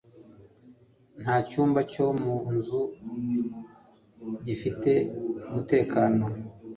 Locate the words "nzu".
2.55-2.81